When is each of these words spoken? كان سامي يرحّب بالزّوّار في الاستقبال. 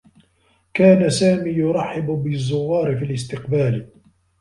كان 0.73 1.09
سامي 1.09 1.49
يرحّب 1.51 2.05
بالزّوّار 2.05 2.95
في 2.97 3.05
الاستقبال. 3.05 3.89